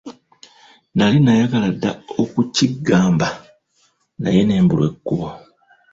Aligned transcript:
Nali 0.95 1.17
nayagala 1.21 1.67
dda 1.73 1.91
okukiggamba 2.21 3.27
naye 4.21 4.41
ne 4.45 4.57
mbulwa 4.63 4.87
ekkubo! 4.91 5.29